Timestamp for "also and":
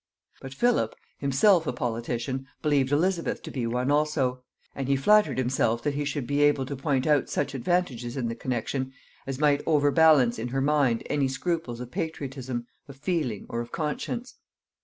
3.91-4.87